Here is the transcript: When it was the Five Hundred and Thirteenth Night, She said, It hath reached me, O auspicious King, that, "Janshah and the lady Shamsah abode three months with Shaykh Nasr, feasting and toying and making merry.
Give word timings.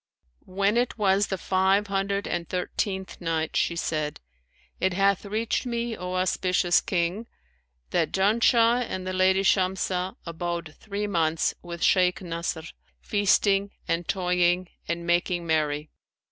When 0.47 0.77
it 0.77 0.97
was 0.97 1.27
the 1.27 1.37
Five 1.37 1.85
Hundred 1.85 2.25
and 2.27 2.49
Thirteenth 2.49 3.21
Night, 3.21 3.55
She 3.55 3.75
said, 3.75 4.19
It 4.79 4.93
hath 4.93 5.25
reached 5.25 5.67
me, 5.67 5.95
O 5.95 6.15
auspicious 6.15 6.81
King, 6.81 7.27
that, 7.91 8.11
"Janshah 8.11 8.83
and 8.89 9.05
the 9.05 9.13
lady 9.13 9.43
Shamsah 9.43 10.15
abode 10.25 10.73
three 10.79 11.05
months 11.05 11.53
with 11.61 11.83
Shaykh 11.83 12.19
Nasr, 12.23 12.63
feasting 12.99 13.69
and 13.87 14.07
toying 14.07 14.69
and 14.87 15.05
making 15.05 15.45
merry. 15.45 15.91